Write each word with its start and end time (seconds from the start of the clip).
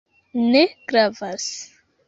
Ne 0.55 0.63
gravas. 0.93 1.47